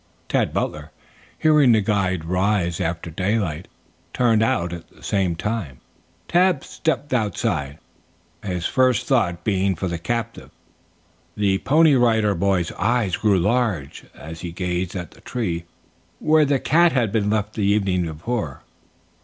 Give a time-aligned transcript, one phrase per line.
[0.29, 0.89] Tad Butler,
[1.37, 3.67] hearing the guide rise after daylight,
[4.13, 5.79] turned out at the same time.
[6.27, 7.77] Tad stepped outside,
[8.43, 10.49] his first thought being for the captive.
[11.37, 15.65] The Pony Rider boy's eyes grew large as he gazed at the tree
[16.17, 18.63] where the cat had been left the evening before.